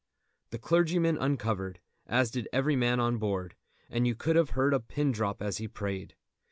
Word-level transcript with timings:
The 0.49 0.57
clergyman 0.57 1.19
uncovered, 1.19 1.79
as 2.07 2.31
did 2.31 2.47
every 2.51 2.75
man 2.75 2.99
on 2.99 3.19
board, 3.19 3.55
and 3.87 4.07
you 4.07 4.15
could 4.15 4.35
have 4.35 4.49
heard 4.57 4.73
a 4.73 4.79
pin 4.79 5.11
drop 5.11 5.43
as 5.43 5.57
he 5.57 5.67
prayed. 5.67 6.15